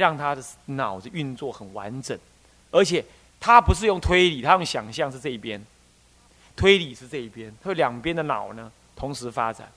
[0.00, 2.18] 让他的脑子运作很完整，
[2.72, 3.04] 而且
[3.38, 5.64] 他不是用推理，他用想象是这一边，
[6.56, 9.70] 推理是这一边，他两边的脑呢同时发展。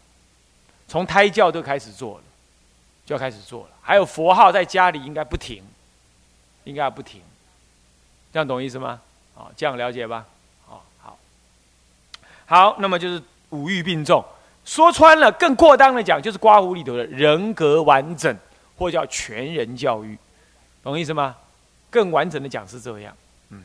[0.87, 2.23] 从胎教都开始做了，
[3.05, 3.69] 就要开始做了。
[3.79, 5.63] 还有佛号在家里应该不停，
[6.63, 7.21] 应该不停，
[8.33, 8.99] 这样懂意思吗？
[9.35, 10.25] 啊，这样了解吧？
[10.67, 11.19] 啊，好，
[12.47, 13.21] 好，那么就是
[13.51, 14.25] 五欲并重，
[14.65, 18.35] 说穿了，更过当的讲，就是刮胡里头的人格完整，
[18.77, 20.17] 或叫全人教育，
[20.83, 21.35] 懂意思吗？
[21.89, 23.15] 更完整的讲是这样，
[23.49, 23.63] 嗯。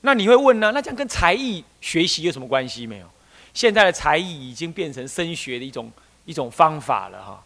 [0.00, 0.72] 那你会问呢？
[0.72, 3.08] 那这样跟才艺学习有什么关系没有？
[3.52, 5.92] 现在的才艺已经变成升学的一种
[6.24, 7.44] 一种方法了哈，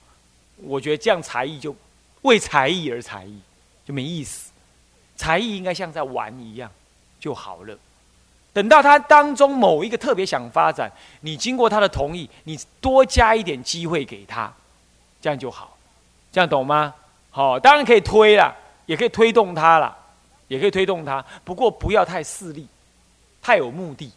[0.56, 1.74] 我觉得这样才艺就
[2.22, 3.40] 为才艺而才艺
[3.84, 4.50] 就没意思，
[5.16, 6.70] 才艺应该像在玩一样
[7.20, 7.78] 就好了。
[8.58, 10.90] 等到他当中某一个特别想发展，
[11.20, 14.52] 你经过他的同意，你多加一点机会给他，
[15.20, 15.78] 这样就好，
[16.32, 16.92] 这样懂吗？
[17.30, 18.52] 好，当然可以推了，
[18.86, 19.96] 也可以推动他了，
[20.48, 22.66] 也可以推动他，不过不要太势利，
[23.40, 24.10] 太有目的，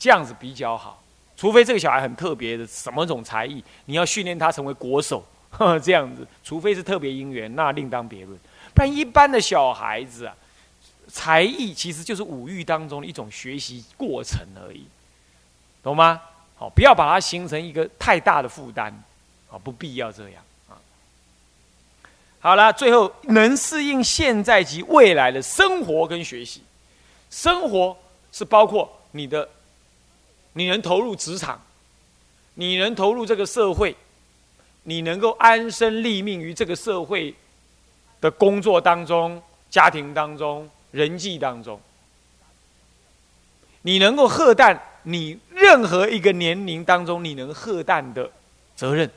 [0.00, 1.00] 这样子比较好。
[1.36, 5.24] 除非这个小孩很特别的什么种才艺，你要训练他成为国手，
[5.80, 6.26] 这样子。
[6.42, 8.36] 除非是特别因缘，那另当别论。
[8.74, 10.34] 不然一般的小孩子啊，
[11.10, 14.84] 才艺其实就是五欲当中的一种学习过程而已，
[15.82, 16.20] 懂吗？
[16.56, 18.92] 好，不要把它形成一个太大的负担，
[19.50, 20.78] 啊，不必要这样啊。
[22.40, 26.62] 好了，最后能适应现在及未来的生活跟学习，
[27.30, 27.96] 生活
[28.32, 29.48] 是包括你的。
[30.52, 31.60] 你能投入职场，
[32.54, 33.96] 你能投入这个社会，
[34.82, 37.32] 你能够安身立命于这个社会
[38.20, 41.80] 的工作当中、家庭当中、人际当中，
[43.82, 48.30] 你能够荷担你任何一个年龄当中你能荷担的
[48.76, 49.10] 责任、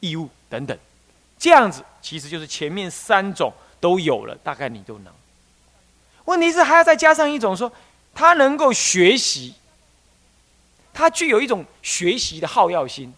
[0.00, 0.78] 义务等等，
[1.38, 5.12] 这样子其实就是前面三种都有了，大概你都能。
[6.24, 7.72] 问题是还要再加上一种说，
[8.14, 9.54] 他能够学习。
[10.92, 13.14] 他具有一种学习的好要心，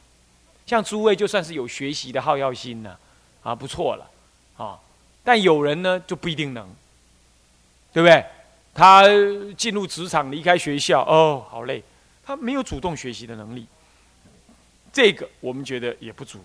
[0.66, 2.94] 像诸位就算是有学习的好要心呢，
[3.42, 4.10] 啊，不错了，
[4.58, 4.78] 啊，
[5.24, 6.68] 但有人呢就不一定能，
[7.92, 8.24] 对不对？
[8.72, 9.04] 他
[9.56, 11.82] 进入职场，离开学校，哦，好累，
[12.24, 13.66] 他没有主动学习的能力，
[14.92, 16.38] 这个我们觉得也不足，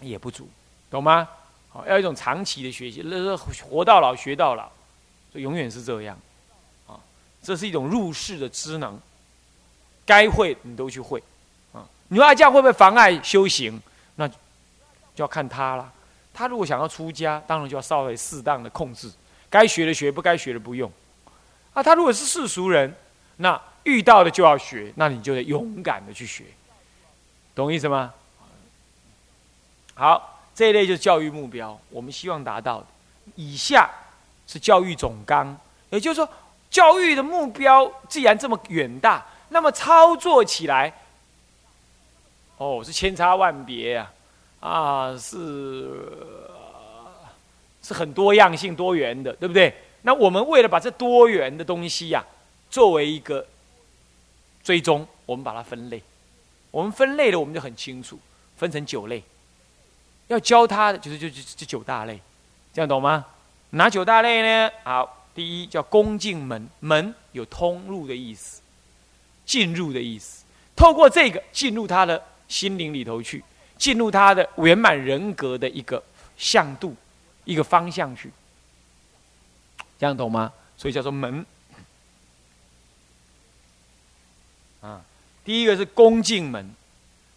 [0.00, 0.48] 也不足，
[0.90, 1.28] 懂吗？
[1.70, 4.70] 好，要一种长期的学习，那是活到老学到老，
[5.32, 6.18] 就永远是这样，
[6.86, 6.98] 啊，
[7.42, 8.98] 这是一种入世的知能。
[10.06, 11.22] 该会你都去会，
[11.74, 13.78] 啊，你说这样会不会妨碍修行？
[14.16, 14.34] 那就
[15.16, 15.92] 要看他了。
[16.32, 19.12] 他如果想要出家，当然就要稍微适当的控制，
[19.50, 20.90] 该学的学，不该学的不用。
[21.72, 22.94] 啊，他如果是世俗人，
[23.36, 26.44] 那遇到的就要学，那你就得勇敢的去学，
[27.54, 28.12] 懂意思吗？
[29.94, 32.86] 好，这一类就是教育目标，我们希望达到的。
[33.36, 33.90] 以下
[34.46, 35.56] 是教育总纲，
[35.90, 36.28] 也就是说，
[36.70, 39.24] 教育的目标既然这么远大。
[39.50, 40.92] 那么操作起来，
[42.58, 44.10] 哦，是千差万别呀，
[44.60, 45.88] 啊，是
[47.82, 49.74] 是很多样性、多元的，对不对？
[50.02, 52.24] 那我们为了把这多元的东西呀，
[52.70, 53.46] 作为一个
[54.62, 56.02] 追踪，我们把它分类。
[56.70, 58.18] 我们分类了，我们就很清楚，
[58.56, 59.22] 分成九类。
[60.28, 62.20] 要教他的就是就就这九大类，
[62.72, 63.24] 这样懂吗？
[63.70, 64.70] 哪九大类呢？
[64.84, 68.60] 好，第一叫恭敬门，门有通路的意思。
[69.44, 70.44] 进入的意思，
[70.76, 73.42] 透过这个进入他的心灵里头去，
[73.78, 76.02] 进入他的圆满人格的一个
[76.36, 76.94] 向度，
[77.48, 78.30] 一个方向去，
[79.98, 80.52] 这样懂吗？
[80.76, 81.46] 所以叫做门。
[84.82, 85.00] 啊，
[85.42, 86.70] 第一个是恭敬门，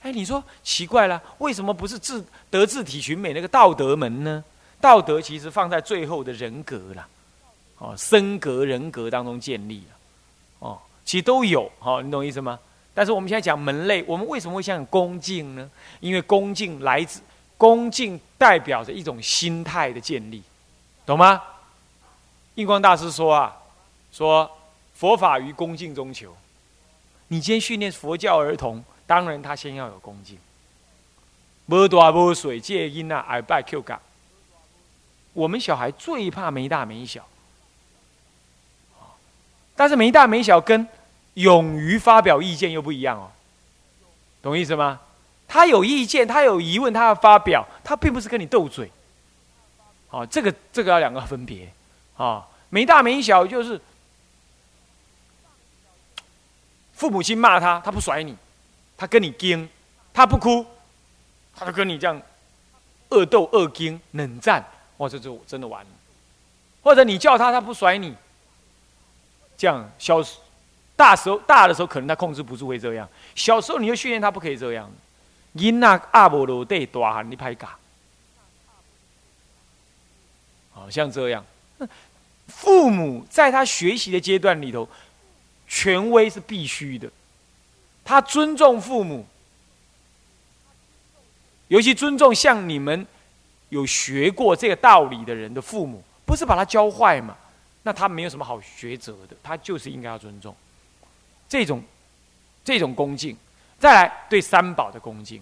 [0.01, 4.43] 哎，你说奇怪了，为什么不是自德智体群美那个道德门呢？
[4.81, 7.07] 道德其实放在最后的人格了，
[7.77, 9.97] 哦，身格人格当中建立了，
[10.59, 10.77] 哦。
[11.05, 12.59] 其实都有，好，你懂意思吗？
[12.93, 15.71] 但是我们现在讲门类，我们为什么会讲恭敬呢？
[16.01, 17.21] 因为恭敬来自
[17.61, 20.41] 恭敬，代表着一种心态的建立，
[21.05, 21.39] 懂吗？
[22.55, 23.55] 印光大师说啊，
[24.11, 24.49] 说
[24.95, 26.35] 佛法于恭敬中求。
[27.27, 30.39] 你今天训练佛教儿童，当然他先要有恭敬。
[31.67, 34.01] 没大没水戒因啊，耳拜 Q 感。
[35.33, 37.23] 我们小孩最怕没大没小。
[39.75, 40.87] 但是没大没小跟
[41.35, 43.29] 勇于发表意见又不一样哦，
[44.41, 44.99] 懂意思吗？
[45.53, 48.89] 他有意见，他有疑问，他要发表，他并不是跟你斗嘴。
[50.07, 51.69] 好，这个这个要两个分别
[52.15, 52.47] 啊。
[52.69, 53.79] 没大没小就是
[56.93, 58.33] 父母亲骂他，他不甩你，
[58.95, 59.67] 他跟你惊，
[60.13, 60.65] 他不哭，
[61.53, 62.21] 他就跟你这样
[63.09, 64.65] 恶斗、恶惊、冷战，
[64.99, 65.89] 哇，这就真的完了。
[66.81, 68.15] 或者你叫他，他不甩你，
[69.57, 70.23] 这样小
[70.95, 73.05] 大时候大的时候可能他控制不住会这样，
[73.35, 74.89] 小时候你就训练他不可以这样。
[75.53, 77.77] 因那阿波罗对大汉你拍嘎，
[80.71, 81.45] 好像这样。
[82.47, 84.87] 父母在他学习的阶段里头，
[85.67, 87.09] 权威是必须的。
[88.03, 89.25] 他尊重父母，
[91.67, 93.05] 尤其尊重像你们
[93.69, 97.37] 有学过这个道理的人的父母，不是把他教坏嘛？
[97.83, 100.55] 那他没有什么好学责的，他就是应该要尊重
[101.49, 101.83] 这种
[102.63, 103.35] 这种恭敬。
[103.81, 105.41] 再来对三宝的恭敬，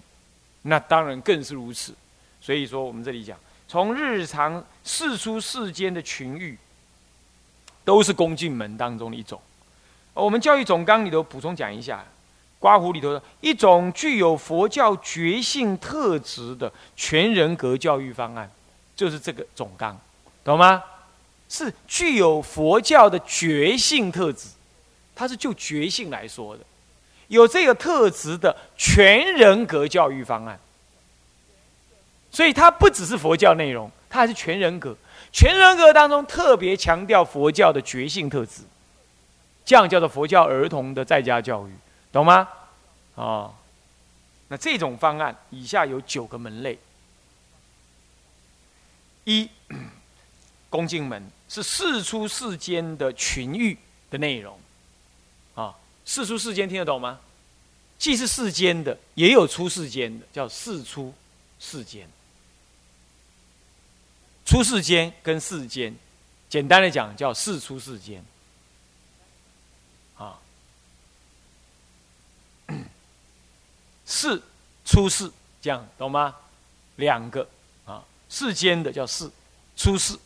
[0.61, 1.93] 那当然更是如此。
[2.39, 3.37] 所以说，我们这里讲，
[3.67, 6.57] 从日常世出世间的群欲，
[7.83, 9.41] 都是恭敬门当中的一种。
[10.13, 12.05] 我们教育总纲里头补充讲一下，
[12.59, 18.49] 刮胡里头的一种具有佛教觉性特质的全人格教育方案，
[18.95, 19.99] 就是这个总纲，
[20.45, 20.81] 懂吗？
[21.49, 24.47] 是具有佛教的觉性特质，
[25.13, 26.63] 它是就觉性来说的。
[27.29, 30.59] 有这个特质的全人格教育方案，
[32.29, 34.95] 所以它不只是佛教内容，它还是全人格。
[35.31, 38.63] 全人格当中特别强调佛教的觉性特质，
[39.63, 41.71] 这样叫做佛教儿童的在家教育，
[42.11, 42.47] 懂吗？
[43.15, 43.53] 啊，
[44.47, 46.79] 那这种方案以下有九个门类：
[49.25, 49.47] 一，
[50.71, 53.77] 恭敬门是世出世间的群欲
[54.09, 54.59] 的内容。
[56.09, 57.19] 世出世间听得懂吗？
[57.99, 61.13] 既是世间的，也有出世间的，叫世出
[61.59, 62.09] 世间。
[64.43, 65.95] 出世间跟世间，
[66.49, 68.25] 简单的讲叫世出世间。
[70.17, 70.39] 啊，
[74.07, 74.41] 世
[74.85, 75.31] 出世
[75.61, 76.35] 这样懂吗？
[76.95, 77.47] 两个
[77.85, 79.29] 啊，世间的叫世
[79.77, 80.17] 出世，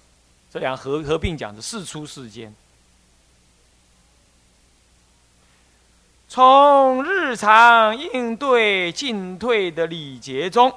[0.50, 2.56] 这两合合并讲的世出世间。
[6.33, 10.74] 从日常应对进退的礼节中，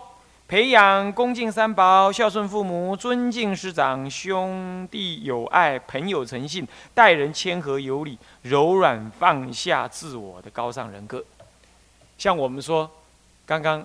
[0.46, 11.24] 培养恭敬三宝、孝顺父母、尊敬师长、兄弟友爱、朋友诚信、待人谦和有礼、柔软放下自我的高尚人格。
[12.18, 12.90] 像我们说，
[13.46, 13.82] 刚刚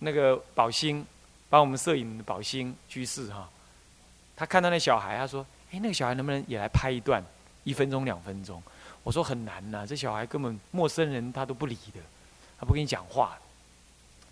[0.00, 1.02] 那个宝兴
[1.48, 3.48] 帮我们摄影的宝兴居士哈，
[4.36, 5.40] 他看到那小孩，他说
[5.72, 7.24] ：“哎，那个小孩能不能也来拍一段，
[7.64, 8.62] 一分钟、两分钟？”
[9.06, 12.00] 我说很难呐，这小孩根本陌生人他都不理的，
[12.58, 13.38] 他不跟你讲话。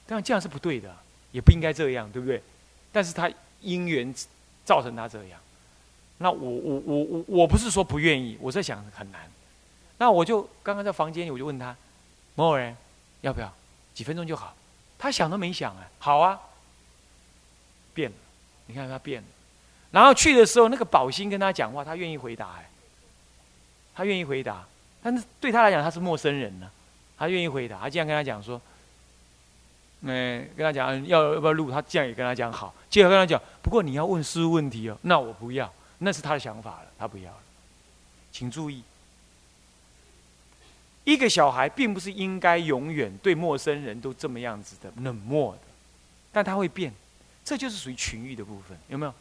[0.05, 0.93] 但这样是不对的，
[1.31, 2.43] 也不应该这样，对不对？
[2.91, 3.31] 但是他
[3.61, 4.12] 因缘
[4.65, 5.38] 造成他这样。
[6.19, 9.31] 那我我我我我不是说不愿意，我在想很难。
[9.99, 11.76] 那我就刚刚在房间里，我就问他，
[12.35, 12.76] 某某人
[13.21, 13.55] 要不要
[13.94, 14.56] 几分钟就好？
[14.99, 16.41] 他想都没想啊，好啊，
[17.94, 18.17] 变了，
[18.67, 19.29] 你看他变了。
[19.93, 22.69] 然后去的时候，那个宝兴跟他讲话，他愿意回答哎。
[23.94, 24.67] 他愿意回答，
[25.02, 26.70] 但是对他来讲他是陌生人呢。
[27.17, 28.61] 他愿意回答，他这样跟他讲说
[30.02, 32.75] ：“嗯，跟他讲要要不要录？”他这样也跟他讲好。
[32.91, 34.99] 接着跟他讲，不过你要问师问题哦。
[35.02, 37.38] 那我不要，那是他的想法了，他不要了。
[38.32, 38.82] 请注意，
[41.05, 45.61] 一个小孩并不是应该永远对陌生人都这么样子的冷漠的，
[46.32, 46.93] 但他会变，
[47.44, 49.14] 这就是属于群欲的部分，有没有？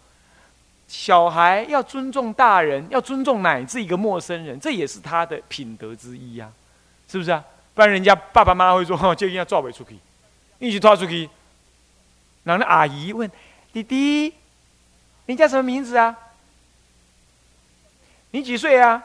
[0.94, 6.52] 小孩要尊重大人，要尊重乃至一个陌生人，这也是他的品德之一呀，
[7.10, 7.44] 是不是啊？
[7.74, 9.98] 不然人家爸爸妈妈会说：“就应该抓尾出去，
[10.60, 11.28] 一起抓出去。”
[12.46, 13.30] 然后阿姨问
[13.74, 14.36] ：“弟弟，
[15.26, 16.16] 你叫什么名字啊？
[18.30, 19.04] 你几岁啊？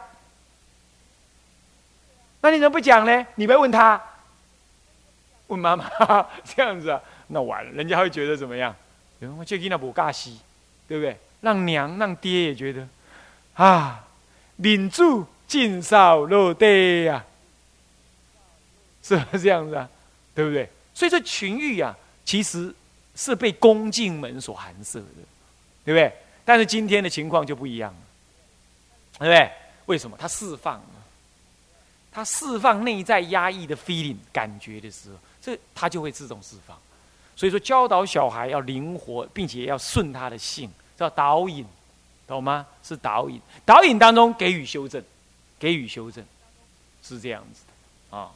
[2.43, 3.27] 那你怎么不讲呢？
[3.37, 3.99] 你不要问他，
[5.47, 5.89] 问妈妈
[6.45, 7.01] 这样子啊？
[7.29, 8.77] 那完了，人家会觉得怎么样？
[9.39, 10.39] 我就跟那不尬西，
[10.87, 12.89] 对不对？”让娘、让爹也觉得，
[13.55, 14.05] 啊，
[14.57, 17.25] 领住尽少落地呀，
[19.03, 19.89] 是不是这样子啊？
[20.35, 20.69] 对不对？
[20.95, 22.75] 所以这群欲啊，其实
[23.15, 25.07] 是被恭敬门所含摄的，
[25.85, 26.13] 对不对？
[26.45, 27.99] 但是今天的情况就不一样了，
[29.19, 29.51] 对不对？
[29.87, 30.17] 为什么？
[30.19, 30.83] 他释放，
[32.11, 36.77] 他释放内在压抑的 feeling 感觉的时候，这他就会自动释放。
[37.37, 40.71] 所以说，教导小孩要灵活，并且要顺他的性。
[40.99, 41.65] 叫导引，
[42.27, 42.67] 懂吗？
[42.83, 45.03] 是导引，导引当中给予修正，
[45.59, 46.25] 给予修正，
[47.03, 47.63] 是这样子
[48.11, 48.31] 的啊。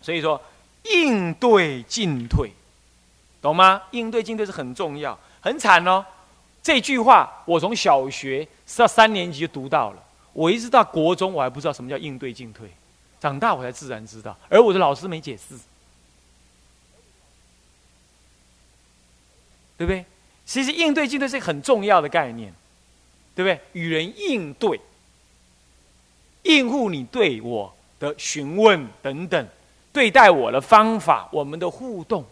[0.00, 0.40] 所以说，
[0.84, 2.52] 应对进退，
[3.42, 3.82] 懂吗？
[3.90, 6.06] 应对进退是很重要，很惨哦。
[6.62, 8.46] 这句话我从小学
[8.76, 12.70] 到三年级就读到了，我一直到国中我还不知道什么叫应对进退，
[13.20, 15.58] 长大我才自然知道，而我的老师没解释。
[19.78, 20.06] 对不对？
[20.46, 22.54] 其实应对进退是很重要的概念，
[23.34, 23.60] 对不对？
[23.72, 24.80] 与人应对，
[26.44, 29.48] 应付你对我的询问等等，
[29.92, 32.24] 对待我的方法，我们的互动，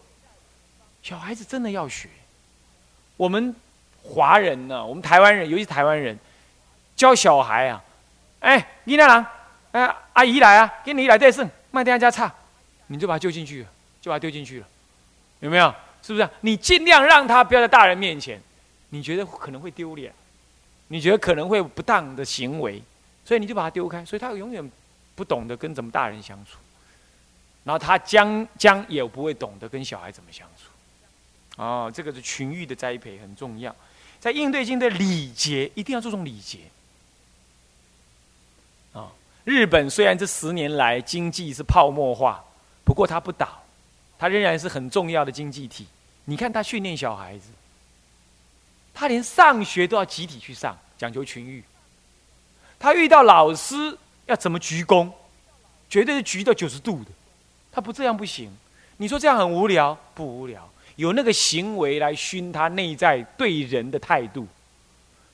[1.03, 2.07] 小孩子真的要学。
[3.17, 3.53] 我们
[4.01, 6.17] 华人呢，我们台湾人，尤其台湾人，
[6.95, 7.83] 教小孩啊，
[8.39, 9.25] 哎，你那郎，
[9.73, 12.33] 哎，阿姨来啊，给你来带胜，卖点家差，
[12.87, 13.65] 你就把他丢进去，
[14.01, 14.67] 就把他丢进去了，
[15.41, 15.75] 有没有？
[16.05, 16.29] 是不是？
[16.41, 18.39] 你尽量让他不要在大人面前，
[18.89, 20.13] 你觉得可能会丢脸，
[20.89, 22.79] 你觉得可能会不当的行为，
[23.25, 24.71] 所以你就把他丢开，所以他永远
[25.15, 26.59] 不懂得跟怎么大人相处，
[27.63, 30.69] 然后他将将也不会懂得跟小孩怎么相处。
[31.59, 33.75] 哦，这个是群育的栽培很重要，
[34.19, 36.59] 在应对性的礼节一定要注重礼节。
[38.93, 39.09] 啊，
[39.43, 42.43] 日本虽然这十年来经济是泡沫化，
[42.83, 43.64] 不过它不倒，
[44.17, 45.85] 它仍然是很重要的经济体。
[46.25, 47.49] 你看他训练小孩子，
[48.93, 51.63] 他连上学都要集体去上，讲究群育。
[52.79, 55.11] 他遇到老师要怎么鞠躬，
[55.89, 57.11] 绝对是鞠到九十度的，
[57.71, 58.51] 他不这样不行。
[58.97, 59.97] 你说这样很无聊？
[60.13, 64.47] 不无聊，有那个行为来熏他内在对人的态度。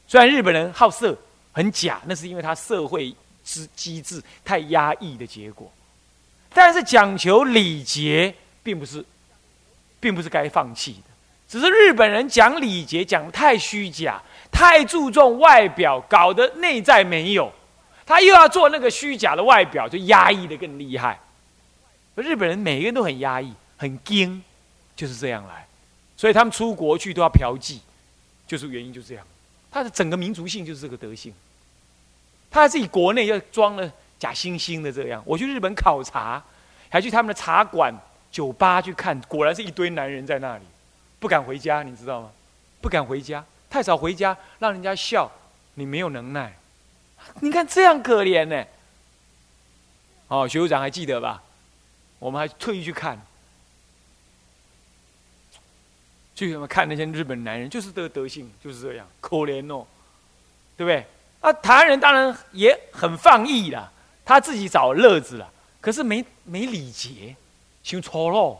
[0.08, 1.18] 虽然日本人好色
[1.54, 5.72] 很假，那是因为他社会之机制太压抑的结果。
[6.54, 9.06] 但是讲求礼节，并不是。
[10.02, 11.04] 并不是该放弃的，
[11.48, 14.20] 只是日本人讲礼节讲的太虚假，
[14.52, 17.54] 太注重外表，搞得内在没有。
[18.04, 21.20] 他又要做那个虚假的外表，就压抑的更厉害。
[22.16, 24.42] 日本人每一个人都很压抑，很惊，
[24.96, 25.68] 就是这样来。
[26.18, 27.78] 所以他们出国去都要嫖妓，
[28.48, 29.24] 就是原因就这样。
[29.70, 31.32] 他的整个民族性就是这个德性。
[32.50, 33.88] 他自己国内要装了
[34.18, 35.22] 假惺惺的这样。
[35.28, 36.44] 我去日本考察，
[36.90, 37.94] 还去他们的茶馆。
[38.32, 40.64] 酒吧去看，果然是一堆男人在那里，
[41.20, 42.32] 不敢回家，你知道吗？
[42.80, 45.32] 不敢回家，太早回家，让人家笑，
[45.76, 46.58] 你没有能耐。
[47.42, 48.66] 你看这样可怜呢。
[50.28, 51.44] 哦，学务长还记得吧？
[52.20, 53.22] 我们还特意去看，
[56.34, 59.86] 去什么看那些日本男人，就是这个德性，就是这样，可怜哦，
[60.78, 61.06] 对不对？
[61.42, 63.92] 啊，台湾人当然也很放逸啦，
[64.24, 67.36] 他自己找乐子了，可是没没礼节。
[67.84, 68.58] 像粗鲁，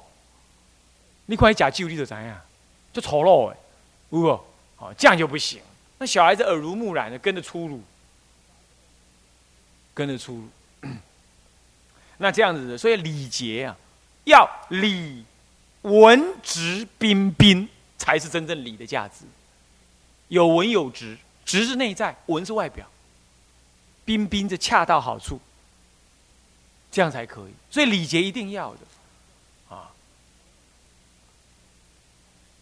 [1.28, 2.36] 你看伊食酒，你就知影，
[2.92, 3.58] 就粗鲁诶，
[4.10, 4.40] 有无？
[4.78, 5.62] 哦，这样就不行。
[6.00, 7.82] 那小孩子耳濡目染的，跟着粗鲁，
[9.94, 10.34] 跟着粗
[10.82, 10.90] 鲁。
[12.18, 13.78] 那这样子的，所以礼节啊，
[14.26, 15.24] 要礼
[15.84, 19.26] 文质彬彬，才是真正礼的价值。
[20.28, 22.88] 有文有直，直是内在，文是外表，
[24.04, 25.40] 彬彬就恰到好处，
[26.92, 27.54] 这样才可以。
[27.70, 28.80] 所以礼节一定要的。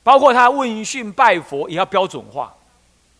[0.09, 2.51] 包括他问讯拜佛也要标准化，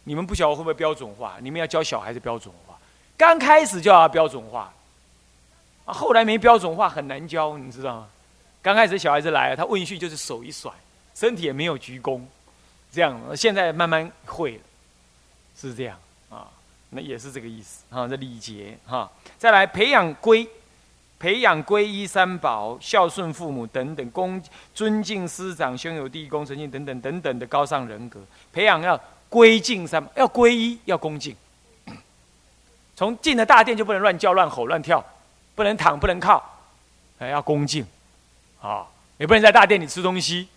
[0.06, 1.36] 你们不晓得会不会标准化？
[1.40, 2.76] 你们要教小孩子标准化，
[3.16, 4.74] 刚开始就要标准化，
[5.86, 8.08] 啊，后来没标准化很难教，你知道吗？
[8.64, 10.72] 刚开始小孩子来，他问讯就是手一甩，
[11.14, 12.24] 身体也没有鞠躬，
[12.92, 14.62] 这样，现在慢慢会了，
[15.56, 15.96] 是这样
[16.32, 16.48] 啊，
[16.90, 20.50] 那也是这个意思啊，这礼节哈，再来培养规。
[21.20, 24.42] 培养皈依三宝、孝顺父母等等，恭
[24.74, 28.22] 尊敬师长、兄友弟恭、诚信等等等等的高尚人格。
[28.54, 31.36] 培养要归敬三，要皈依，要恭敬。
[32.96, 35.04] 从进了大殿就不能乱叫、乱吼、乱跳，
[35.56, 36.42] 不能躺、不能靠，
[37.20, 37.86] 还要恭敬。
[38.62, 40.48] 啊，也不能在大殿里吃东西，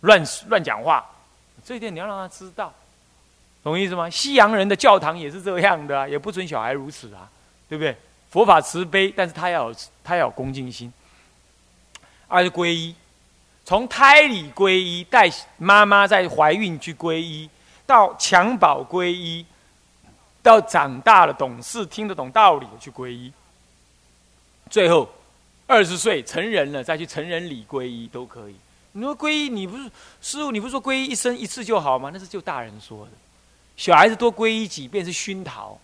[0.00, 1.04] 乱乱讲话。
[1.64, 2.72] 这一点你要让他知道，
[3.62, 4.08] 懂意思吗？
[4.08, 7.28] 西洋人的教堂也是这样的，也不准小孩如此啊，
[7.68, 7.96] 对不对？
[8.30, 10.92] 佛法慈悲，但是他要有他要有恭敬心。
[12.28, 12.94] 二是皈依，
[13.64, 17.50] 从胎里皈依，带妈妈在怀孕去皈依，
[17.84, 19.44] 到襁褓皈依，
[20.42, 23.32] 到长大了懂事听得懂道理去皈依，
[24.70, 25.08] 最后
[25.66, 28.54] 二十岁成人了再去成人礼皈依都可以。
[28.92, 32.10] 你说皈依，你不是师傅，你不是说皈依一生一次就好吗？
[32.12, 33.12] 那是就大人说的，
[33.76, 35.76] 小孩子多皈依几遍是熏陶，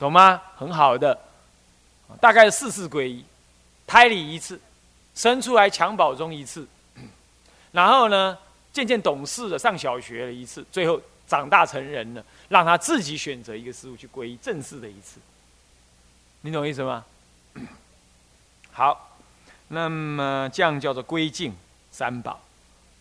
[0.00, 0.42] 懂吗？
[0.56, 1.16] 很好的。
[2.20, 3.24] 大概四次皈依，
[3.86, 4.60] 胎里一次，
[5.14, 6.66] 生出来襁褓中一次，
[7.72, 8.36] 然后呢，
[8.72, 15.18] 渐渐懂事了，上小学了一次，最后长大成人了，让他自己选择一个师傅去皈依正式的一次。
[16.42, 17.04] 你懂意思吗？
[18.72, 19.16] 好，
[19.68, 21.54] 那么这样叫做归敬
[21.90, 22.40] 三宝。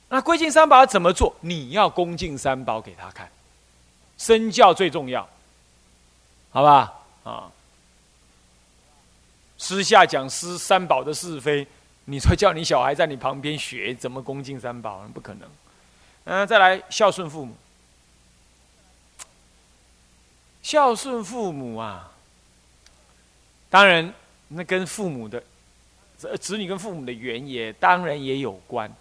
[0.09, 1.35] 那归敬三宝要怎么做？
[1.41, 3.31] 你要恭敬三宝给他看，
[4.17, 5.27] 身教最重要，
[6.51, 6.93] 好吧？
[7.23, 7.51] 啊。
[9.61, 11.65] 私下讲师三宝的是非，
[12.05, 15.47] 你说叫你小孩在你旁边学怎么恭敬三宝，不可能。
[16.23, 17.55] 嗯，再来孝顺父母。
[20.63, 22.11] 孝顺父母啊，
[23.69, 24.11] 当然，
[24.47, 25.43] 那跟父母的
[26.39, 28.91] 子女跟父母的缘也当然也有关，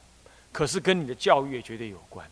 [0.52, 2.30] 可是跟你的教育也绝对有关。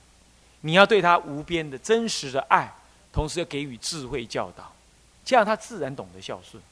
[0.61, 2.71] 你要对他无边的真实的爱，
[3.11, 4.71] 同时要给予智慧教导，
[5.25, 6.63] 这样他自然懂得孝顺，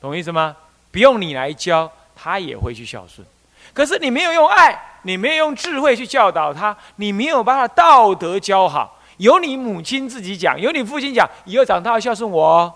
[0.00, 0.56] 懂意思吗？
[0.90, 3.26] 不用你来教，他也会去孝顺。
[3.72, 8.98] 可是你没有用爱，你没有用智慧去教导他，你没有把他道德教好。
[9.18, 12.72] 由你母亲自己讲，由你父亲讲，以后长大要孝顺我，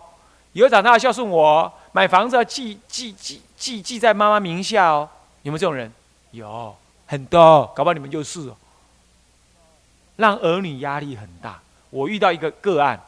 [0.52, 5.09] 以后长大要孝顺我，买房子要记记记记记在妈妈名下哦。
[5.43, 5.90] 有没有这种人？
[6.33, 6.76] 有
[7.07, 8.57] 很多，搞不好你们就是哦。
[10.16, 11.61] 让儿女压力很大。
[11.90, 13.00] 我遇到一个个案，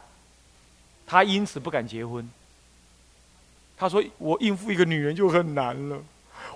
[1.05, 2.27] 他因此不敢结婚。
[3.77, 5.97] 他说：“我应付一个女人就很难了，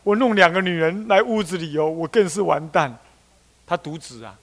[0.03, 2.97] 我弄两个女人来屋子里哦，我更是完蛋。”
[3.67, 4.35] 他独子啊。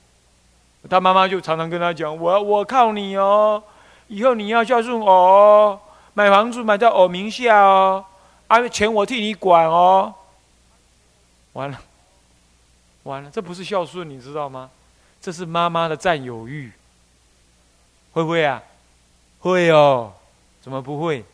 [0.89, 3.63] 他妈妈就常常跟他讲：“我我靠你哦，
[4.07, 5.81] 以后你要孝顺我哦，
[6.15, 8.05] 买房子买在我名下哦，
[8.47, 10.15] 啊，钱我替你管哦。”
[11.55, 11.81] 完了，
[13.03, 14.71] 完了，这不是孝顺，你知道吗？
[15.21, 16.71] 这是妈妈的占有欲，
[18.13, 18.63] 会不会啊？
[19.41, 20.13] 会哦，
[20.63, 21.25] 怎么不会？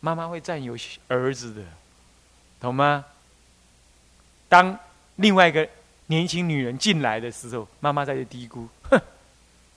[0.00, 0.76] 妈妈会占有
[1.08, 1.62] 儿子的，
[2.60, 3.04] 懂吗？
[4.48, 4.76] 当
[5.16, 5.68] 另外一个。
[6.06, 9.00] 年轻女人进来的时候，妈妈在这嘀咕：“哼，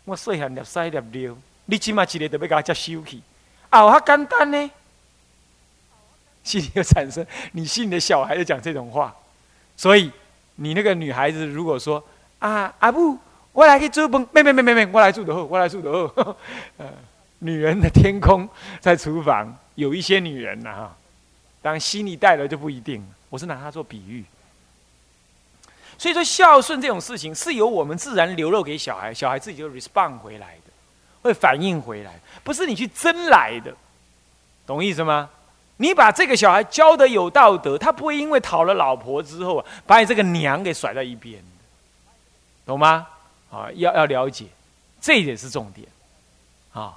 [0.03, 3.21] 我细汉粒塞粒尿，你起码一个都要给他接收去，
[3.69, 4.71] 啊，好简单呢。”
[6.43, 9.15] 心里就产生，你心里的小孩就讲这种话，
[9.77, 10.11] 所以
[10.55, 12.03] 你那个女孩子如果说
[12.39, 13.15] ：“啊，阿布，
[13.51, 16.35] 我来去煮饭，没没没没没，我来住的后，我来住的好。
[16.77, 16.91] ”呃，
[17.37, 18.49] 女人的天空
[18.79, 20.97] 在厨房，有一些女人呐哈，
[21.61, 23.05] 当然心里带了就不一定。
[23.29, 24.23] 我是拿它做比喻。
[25.97, 30.71] 所以说孝顺这种事情是由我们自然流露给小孩，小孩自己就 respond 回来的，
[31.21, 33.73] 会反应回来，不是你去争来的，
[34.65, 35.29] 懂意思吗？
[35.77, 41.43] 你把这个小孩教的有道德，他不会因为讨了老婆之后，把你这个娘给甩在一边，
[42.65, 43.07] 懂吗？
[43.51, 44.45] 啊，要要了解，
[45.01, 45.87] 这一点是重点，
[46.73, 46.95] 啊，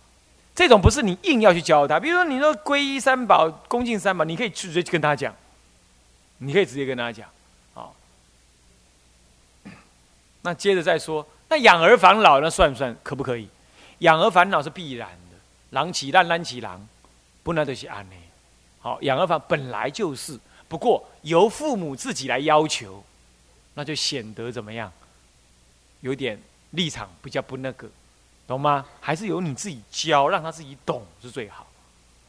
[0.57, 5.33] 这种不是你硬要去教他，比如说你说皈依三宝、恭敬三宝，你可以直接跟他讲，
[6.38, 7.29] 你可以直接跟他讲。
[7.75, 7.92] 啊
[10.40, 12.97] 那接着再说，那养儿防老那算不算？
[13.03, 13.49] 可不可以？
[13.99, 15.37] 养儿防老是必然的，
[15.71, 16.88] 狼起烂，烂起狼，
[17.42, 18.16] 不能都是安呢。
[18.81, 20.38] 好，养儿防本来就是，
[20.69, 23.05] 不过由父母自己来要求，
[23.75, 24.90] 那就显得怎么样？
[26.01, 26.40] 有点
[26.71, 27.90] 立场比较不那个，
[28.47, 28.87] 懂吗？
[29.01, 31.67] 还是由你自己教，让他自己懂是最好。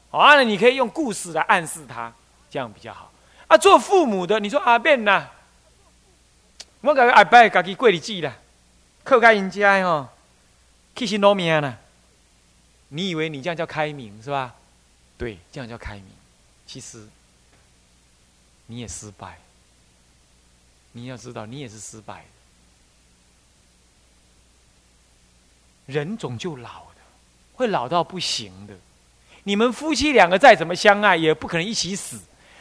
[0.10, 2.12] 好啊，你可以用故事来暗示他，
[2.50, 3.12] 这样比较好。
[3.48, 5.28] 啊，做父母的，你说阿变呐？
[6.82, 8.36] 我感觉阿伯家己过日子啦，
[9.04, 10.08] 靠家人家吼，
[10.96, 11.78] 去心劳命啦。
[12.90, 14.56] 你以为你这样叫开明是吧？
[15.18, 16.06] 对，这样叫开明。
[16.66, 17.08] 其实
[18.68, 19.40] 你也失败。
[20.94, 22.37] 你要知道，你也是失败的。
[25.88, 27.02] 人总就老的，
[27.56, 28.76] 会老到不行的。
[29.44, 32.20] 你们夫妻两个再怎么相爱，也不可能一起死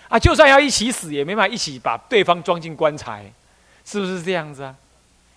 [0.09, 0.19] 啊！
[0.19, 3.31] 就算要一起死，也没法一起把对方装进棺材。
[3.85, 4.75] 是不是这样子啊？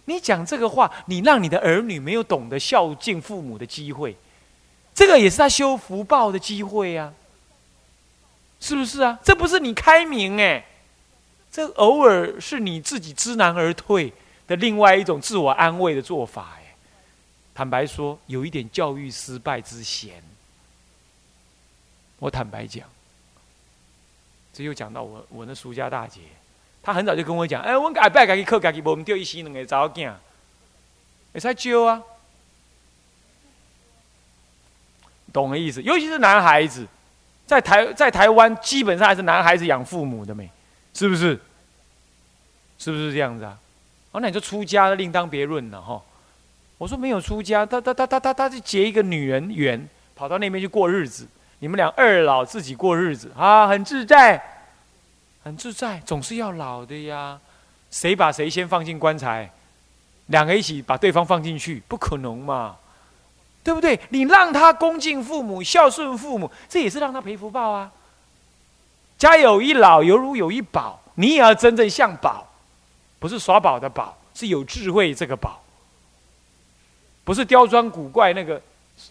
[0.06, 4.16] 你讲这个话，你让你的儿女没有懂得孝敬父母的机会，
[4.94, 7.12] 这个也是他修福报的机会呀。
[8.60, 9.18] 是不是啊？
[9.24, 10.64] 这不是你开明哎，
[11.52, 14.14] 这偶尔是你自己知难而退
[14.48, 16.59] 的另外一种自我安慰的做法。
[17.60, 20.24] 坦白说，有一点教育失败之嫌。
[22.18, 22.88] 我坦白讲，
[24.54, 26.22] 这又讲到我我那苏家大姐。
[26.82, 30.14] 她很早就跟我讲，哎，我阿伯家己靠家己，无唔掉一死两个查某囝，
[31.34, 32.02] 会使教啊，
[35.34, 35.82] 懂的意思？
[35.82, 36.88] 尤其是男孩子，
[37.46, 40.50] 在台在台湾，基本上还是男孩子养父母的没，
[40.94, 41.38] 是不是？
[42.78, 43.60] 是不是这样子啊？
[44.14, 46.02] 哦，那你就出家另当别论了哈。
[46.80, 51.28] 我说没有出家，他他他他他他去结一个女人缘，跑到那边去过日子，
[51.60, 54.42] 你们俩二老自己过日子啊，很自在。
[55.44, 57.40] 很自在，总是要老的呀。
[57.92, 59.50] 谁把谁先放进棺材？
[60.28, 62.78] 两个一起把对方放进去，不可能嘛？
[63.64, 64.00] 对不对？
[64.10, 67.92] 你让他恭敬父母、孝顺父母，这也是让他赔福报啊。
[69.18, 71.02] 家有一老，犹如有一宝。
[71.16, 72.48] 你也要真正像宝，
[73.20, 75.62] 不是耍宝的宝，是有智慧这个宝，
[77.24, 78.62] 不是刁钻古怪那个、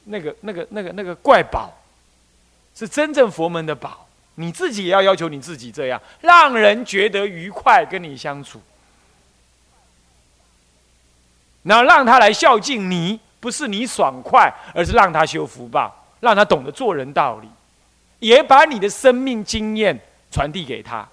[0.04, 1.72] 那个、那个、那个、那个怪宝，
[2.74, 4.06] 是真正佛门的宝。
[4.36, 8.60] 你自己也要要求你自己这样，让人觉得愉快跟你相处。
[11.64, 17.48] 然后让他来孝敬你，不是你爽快，而是让他修福报，让他懂得做人道理，
[18.20, 19.98] 也把你的生命经验
[20.30, 21.06] 传递给他。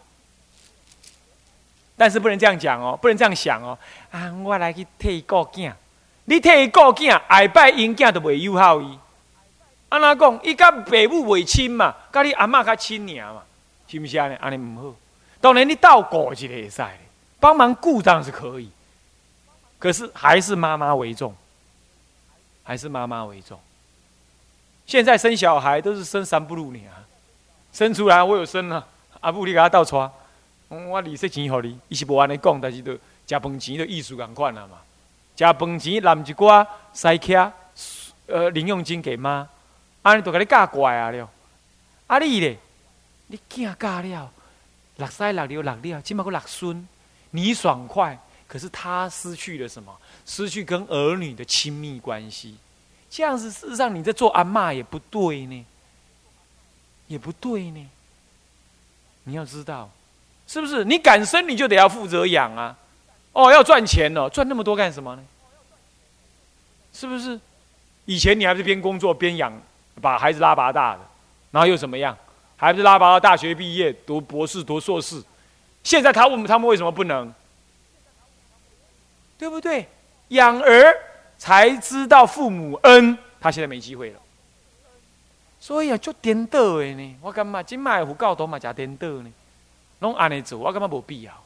[1.97, 3.75] 但是不能这样讲哦，不能这样想哦。
[4.11, 5.73] 啊，我来去替顾囝，
[6.25, 8.99] 你替伊顾囝，下摆因囝都袂友好伊。
[9.89, 10.39] 安怎讲？
[10.43, 13.43] 伊甲爸母袂亲嘛，甲你阿嬷较亲尔嘛，
[13.87, 14.35] 是不是安尼？
[14.35, 14.95] 安尼唔好。
[15.39, 16.83] 当然你倒顾一个会使，
[17.39, 18.69] 帮忙顾当是可以，
[19.77, 21.35] 可是还是妈妈为重，
[22.63, 23.59] 还是妈妈为重。
[24.87, 27.05] 现在生小孩都是生三不如你啊，
[27.71, 28.87] 生出来我有生啊，
[29.21, 30.11] 阿母你给他倒带。
[30.67, 32.99] 我利息钱予你，伊是无安尼讲，但是都食
[33.39, 34.79] 饭钱都意思共款啊嘛。
[35.35, 37.51] 食饭钱揽一寡塞卡，
[38.27, 39.47] 呃，零用金给妈，
[40.01, 41.29] 安尼都甲你教乖啊了。
[42.07, 42.57] 啊你咧，
[43.27, 44.31] 你囝教了，
[44.97, 46.87] 六塞六了六了，起码个六孙，
[47.31, 48.17] 你爽快，
[48.47, 49.93] 可是他失去了什么？
[50.25, 52.57] 失去跟儿女的亲密关系。
[53.09, 55.65] 这样子事实上你在做阿妈也不对呢，
[57.07, 57.89] 也不对呢。
[59.23, 59.89] 你要知道。
[60.47, 62.77] 是不是你敢生你就得要负责养啊？
[63.35, 65.23] 哦，要赚钱哦，赚那么多干什么呢？
[66.93, 67.37] 是不是？
[68.05, 69.51] 以前你还是边工作边养，
[70.01, 71.01] 把孩子拉拔大的，
[71.51, 72.17] 然后又怎么样？
[72.55, 75.21] 还不是拉拔到大学毕业，读博士、读硕士，
[75.83, 77.33] 现在他问他们为什么不能？
[79.37, 79.85] 对不对？
[80.29, 80.95] 养儿
[81.37, 84.19] 才知道父母恩，他现在没机会了。
[85.59, 87.15] 所以啊，就颠倒的呢。
[87.21, 89.29] 我感觉今麦胡教导嘛，加颠倒呢。
[89.99, 91.44] 拢安尼做，我感觉无必要。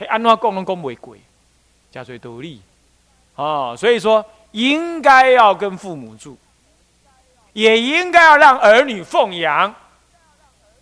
[0.00, 1.14] 嘿，安怎讲拢讲袂过，
[1.92, 2.62] 加最道理。
[3.34, 6.38] 哦，所以说应该要跟父母住，
[7.52, 9.74] 也应该要让儿女奉养，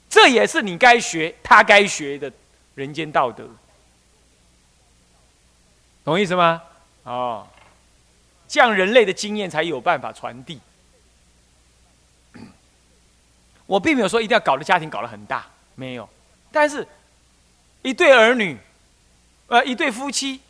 [0.09, 2.31] 这也是你该学，他该学的
[2.77, 3.49] 人间道德。
[6.05, 6.63] 懂意思吗？
[7.03, 7.45] 哦，
[8.47, 10.61] 这样人类的经验才有办法传递。
[13.67, 16.09] 我并没有说一定要搞得家庭搞得很大，没有。
[16.53, 16.87] 但是，
[17.83, 18.57] 一对儿女，
[19.49, 20.41] 呃，一对夫妻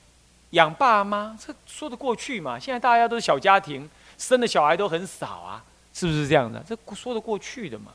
[0.51, 2.59] 养爸妈，这说得过去嘛？
[2.59, 6.63] 现在大家都是小家庭，生的小孩都很少啊，是不是这样的？
[6.69, 7.93] 这说得过去的嘛？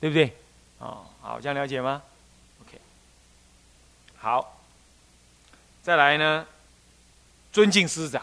[0.00, 0.36] 对不对？
[0.78, 2.02] 哦，好，这样了解吗
[2.62, 2.78] ？OK，
[4.18, 4.60] 好，
[5.82, 6.46] 再来呢，
[7.52, 8.22] 尊敬师长。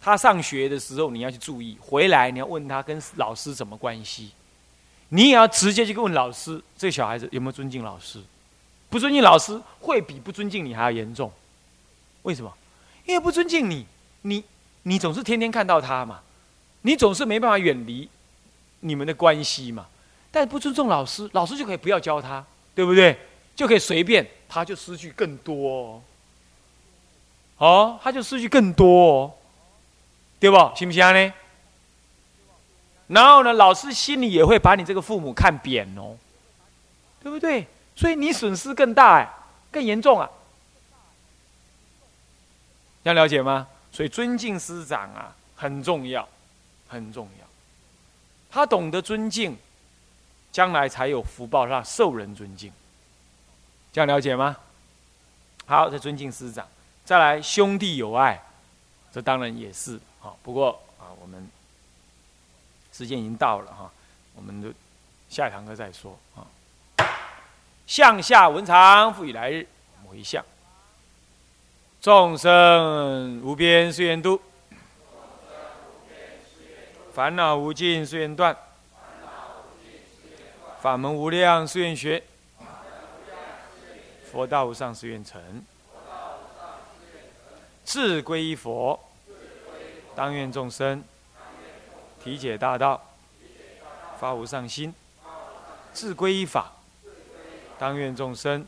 [0.00, 4.30] 他上学的时候你要去注意，回来你要问他跟老师什么关系。
[5.08, 8.22] 你也要直接去问老师，这小孩子有没有尊敬老师？
[8.96, 11.30] 不尊敬老师，会比不尊敬你还要严重。
[12.22, 12.50] 为什么？
[13.04, 13.84] 因为不尊敬你，
[14.22, 14.42] 你
[14.84, 16.22] 你总是天天看到他嘛，
[16.80, 18.08] 你总是没办法远离
[18.80, 19.86] 你们的关系嘛。
[20.30, 22.42] 但不尊重老师，老师就可以不要教他，
[22.74, 23.18] 对不对？
[23.54, 26.02] 就可以随便，他就失去更多。
[27.58, 29.32] 哦，他就失去更多，哦，
[30.40, 30.56] 对不？
[30.74, 31.34] 行不行呢？
[33.08, 36.16] 然后呢，老师心里也会把你这个父母看扁哦，
[37.22, 37.66] 对不对？
[37.96, 39.28] 所以你损失更大哎，
[39.72, 40.30] 更严重啊，
[43.02, 43.66] 要了解吗？
[43.90, 46.28] 所以尊敬师长啊，很重要，
[46.86, 47.46] 很重要。
[48.50, 49.56] 他懂得尊敬，
[50.52, 52.72] 将来才有福报让受人尊敬。
[53.92, 54.56] 这样了解吗？
[55.66, 56.68] 好，这尊敬师长，
[57.04, 58.40] 再来兄弟友爱，
[59.10, 60.38] 这当然也是好。
[60.42, 61.50] 不过啊，我们。
[62.92, 63.92] 时间已经到了哈，
[64.34, 64.72] 我们就
[65.28, 66.40] 下一堂课再说啊。
[67.86, 69.66] 向下文长赋予来日，
[70.04, 70.44] 某一项。
[72.00, 74.40] 众生无边誓愿度，
[77.12, 78.56] 烦恼无尽誓愿断，
[80.80, 82.22] 法门无量誓愿学，
[84.30, 85.64] 佛道无上誓愿成。
[87.84, 88.98] 志归一佛，
[90.14, 91.02] 当愿众生。
[92.22, 93.00] 体解大道，
[94.18, 94.92] 发无上心，
[95.92, 96.72] 自归依法，
[97.78, 98.66] 当愿众生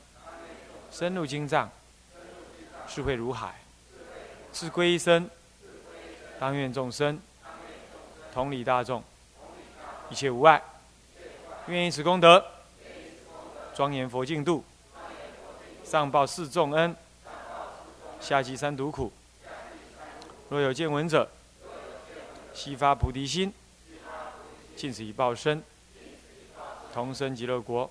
[0.91, 1.71] 深入经藏，
[2.87, 3.51] 智慧如海；
[4.53, 5.31] 自归依身，
[6.39, 7.19] 当愿众生
[8.33, 9.03] 同理大众，
[10.11, 10.63] 一切无碍。
[11.69, 12.45] 愿以此功德，
[13.75, 14.63] 庄严佛净土，
[15.85, 16.95] 上报四重恩，
[18.21, 19.13] 下济三毒苦。
[20.49, 21.29] 若有见闻者，
[22.55, 23.53] 悉发菩提心，
[24.77, 25.63] 尽此一报身，
[26.93, 27.91] 同生极乐国。